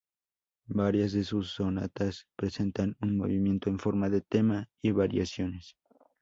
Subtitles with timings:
[0.65, 5.75] Varias de sus sonatas presentan un movimiento en forma de tema y variaciones.